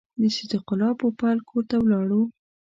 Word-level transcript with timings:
د 0.21 0.23
صدیق 0.35 0.65
الله 0.73 0.91
پوپل 0.99 1.37
کور 1.49 1.63
ته 1.69 1.75
ولاړو. 1.83 2.21